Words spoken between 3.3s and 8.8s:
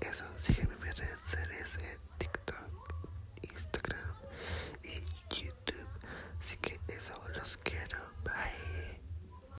Instagram y YouTube. Así que eso, los quiero. Bye.